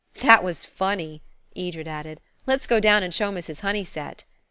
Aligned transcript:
"That 0.23 0.43
was 0.43 0.65
funny," 0.65 1.21
Edred 1.55 1.87
added; 1.87 2.21
"let's 2.47 2.65
go 2.65 2.79
down 2.79 3.03
and 3.03 3.13
show 3.13 3.31
Mrs. 3.31 3.59
Honeysett." 3.59 4.23